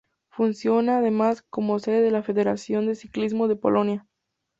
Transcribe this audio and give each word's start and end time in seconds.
Funciona 0.31 0.97
además 0.97 1.43
como 1.43 1.77
sede 1.77 2.01
de 2.01 2.09
la 2.09 2.23
Federación 2.23 2.87
de 2.87 2.95
Ciclismo 2.95 3.47
de 3.47 3.55
Polonia. 3.55 4.07